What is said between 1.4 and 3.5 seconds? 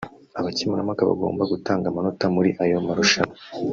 gutanga amanota muri ayo marushanwa